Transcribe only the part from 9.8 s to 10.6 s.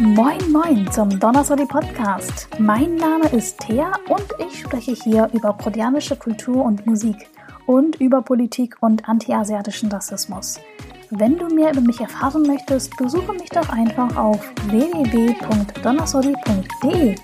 Rassismus.